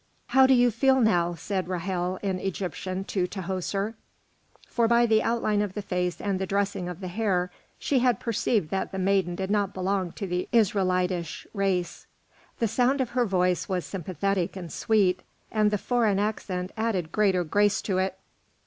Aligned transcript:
"How 0.29 0.47
do 0.47 0.55
you 0.55 0.71
feel 0.71 0.99
now?" 0.99 1.35
said 1.35 1.67
Ra'hel 1.67 2.17
in 2.23 2.39
Egyptian 2.39 3.03
to 3.03 3.27
Tahoser; 3.27 3.93
for 4.67 4.87
by 4.87 5.05
the 5.05 5.21
outline 5.21 5.61
of 5.61 5.75
the 5.75 5.83
face 5.83 6.19
and 6.19 6.39
the 6.39 6.47
dressing 6.47 6.89
of 6.89 7.01
the 7.01 7.07
hair, 7.07 7.51
she 7.77 7.99
had 7.99 8.19
perceived 8.19 8.71
that 8.71 8.91
the 8.91 8.97
maiden 8.97 9.35
did 9.35 9.51
not 9.51 9.75
belong 9.75 10.11
to 10.13 10.25
the 10.25 10.49
Israelitish 10.51 11.45
race. 11.53 12.07
The 12.57 12.67
sound 12.67 12.99
of 12.99 13.11
her 13.11 13.27
voice 13.27 13.69
was 13.69 13.85
sympathetic 13.85 14.55
and 14.55 14.71
sweet, 14.73 15.21
and 15.51 15.69
the 15.69 15.77
foreign 15.77 16.17
accent 16.17 16.71
added 16.75 17.11
greater 17.11 17.43
grace 17.43 17.79
to 17.83 17.99
it. 17.99 18.17